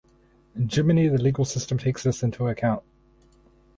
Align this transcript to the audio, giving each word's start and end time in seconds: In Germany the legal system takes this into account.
In 0.55 0.67
Germany 0.67 1.09
the 1.09 1.21
legal 1.21 1.45
system 1.45 1.77
takes 1.77 2.01
this 2.01 2.23
into 2.23 2.47
account. 2.47 2.81